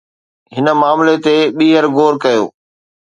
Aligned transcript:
هن 0.55 0.65
معاملي 0.81 1.15
تي 1.25 1.35
ٻيهر 1.57 1.85
غور 1.95 2.13
ڪيو 2.23 2.43